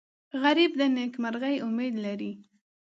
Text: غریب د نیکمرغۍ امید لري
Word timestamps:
غریب 0.41 0.71
د 0.79 0.81
نیکمرغۍ 0.95 1.55
امید 1.67 1.93
لري 2.05 2.31